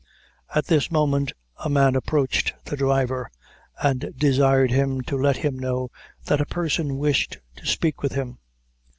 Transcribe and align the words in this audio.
At 0.55 0.65
this 0.65 0.89
moment 0.89 1.31
a 1.63 1.69
man 1.69 1.95
approached 1.95 2.55
the 2.65 2.75
driver, 2.75 3.29
and 3.83 4.11
desired 4.17 4.71
him 4.71 5.01
to 5.01 5.15
let 5.15 5.37
him 5.37 5.59
know 5.59 5.91
that 6.25 6.41
a 6.41 6.45
person 6.47 6.97
wished 6.97 7.37
to 7.57 7.67
speak 7.67 8.01
with 8.01 8.13
him. 8.13 8.39